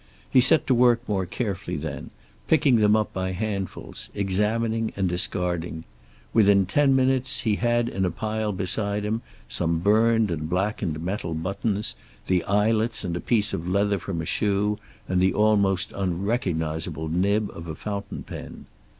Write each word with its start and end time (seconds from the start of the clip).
He 0.31 0.41
set 0.41 0.65
to 0.65 0.73
work 0.73 1.07
more 1.07 1.27
carefully 1.27 1.77
then, 1.77 2.09
picking 2.47 2.77
them 2.77 2.95
up 2.95 3.13
by 3.13 3.33
handfuls, 3.33 4.09
examining 4.15 4.91
and 4.95 5.07
discarding. 5.07 5.83
Within 6.33 6.65
ten 6.65 6.95
minutes 6.95 7.41
he 7.41 7.57
had 7.57 7.87
in 7.87 8.03
a 8.03 8.09
pile 8.09 8.51
beside 8.51 9.05
him 9.05 9.21
some 9.47 9.77
burned 9.77 10.31
and 10.31 10.49
blackened 10.49 10.99
metal 11.03 11.35
buttons, 11.35 11.93
the 12.25 12.43
eyelets 12.45 13.03
and 13.03 13.15
a 13.15 13.21
piece 13.21 13.53
of 13.53 13.67
leather 13.67 13.99
from 13.99 14.23
a 14.23 14.25
shoe, 14.25 14.79
and 15.07 15.21
the 15.21 15.35
almost 15.35 15.91
unrecognizable 15.91 17.07
nib 17.07 17.51
of 17.53 17.67
a 17.67 17.75
fountain 17.75 18.23
pen. 18.23 18.65